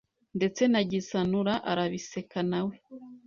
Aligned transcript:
ndetse 0.37 0.61
na 0.71 0.81
Gisanura 0.89 1.53
arabiseka 1.71 2.39
nawe 2.51 2.75